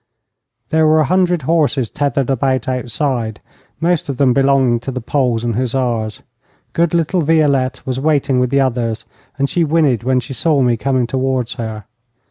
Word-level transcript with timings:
There 0.69 0.87
were 0.87 1.01
a 1.01 1.05
hundred 1.05 1.43
horses 1.43 1.87
tethered 1.91 2.31
about 2.31 2.67
outside, 2.67 3.39
most 3.79 4.09
of 4.09 4.17
them 4.17 4.33
belonging 4.33 4.79
to 4.79 4.89
the 4.91 4.99
Poles 4.99 5.43
and 5.43 5.53
hussars. 5.55 6.23
Good 6.73 6.95
little 6.95 7.21
Violette 7.21 7.85
was 7.85 7.99
waiting 7.99 8.39
with 8.39 8.49
the 8.49 8.61
others, 8.61 9.05
and 9.37 9.47
she 9.47 9.63
whinnied 9.63 10.01
when 10.01 10.19
she 10.19 10.33
saw 10.33 10.63
me 10.63 10.75
coming 10.75 11.05
towards 11.05 11.53
her. 11.61 11.85